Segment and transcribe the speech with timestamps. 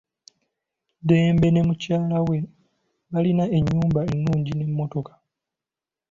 [1.07, 2.37] Dembe ne mukyala we
[3.11, 5.13] balina enyumba ennungi ne mmotoka.